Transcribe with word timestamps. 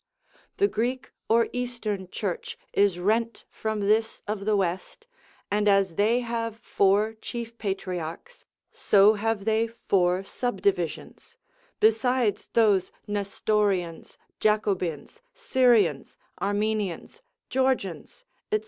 The 0.57 0.67
Greek 0.67 1.11
or 1.29 1.47
Eastern 1.53 2.09
Church 2.09 2.57
is 2.73 2.97
rent 2.97 3.45
from 3.51 3.81
this 3.81 4.23
of 4.27 4.45
the 4.45 4.57
West, 4.57 5.05
and 5.51 5.67
as 5.67 5.93
they 5.93 6.21
have 6.21 6.55
four 6.57 7.13
chief 7.21 7.55
patriarchs, 7.59 8.43
so 8.71 9.13
have 9.13 9.45
they 9.45 9.67
four 9.67 10.23
subdivisions, 10.23 11.37
besides 11.79 12.49
those 12.53 12.91
Nestorians, 13.05 14.17
Jacobins, 14.39 15.21
Syrians, 15.35 16.17
Armenians, 16.41 17.21
Georgians, 17.51 18.25
&c. 18.51 18.59